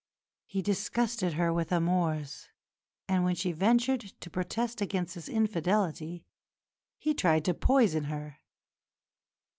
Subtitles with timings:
[0.47, 2.49] He disgusted her with his amours;
[3.07, 6.25] and when she ventured to protest against his infidelity,
[6.97, 8.39] he tried to poison her."